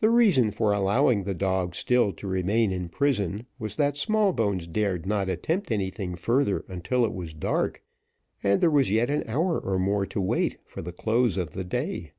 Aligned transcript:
The 0.00 0.10
reason 0.10 0.50
for 0.50 0.74
allowing 0.74 1.24
the 1.24 1.32
dog 1.34 1.74
still 1.74 2.12
to 2.12 2.26
remain 2.28 2.70
in 2.70 2.90
prison, 2.90 3.46
was 3.58 3.76
that 3.76 3.96
Smallbones 3.96 4.66
dared 4.66 5.06
not 5.06 5.30
attempt 5.30 5.72
anything 5.72 6.16
further 6.16 6.66
until 6.68 7.06
it 7.06 7.14
was 7.14 7.32
dark, 7.32 7.82
and 8.42 8.60
there 8.60 8.70
was 8.70 8.90
yet 8.90 9.08
an 9.08 9.24
hour 9.26 9.58
or 9.58 9.78
more 9.78 10.04
to 10.04 10.20
wait 10.20 10.58
for 10.66 10.82
the 10.82 10.92
close 10.92 11.38
of 11.38 11.52
the 11.54 11.64
day. 11.64 12.12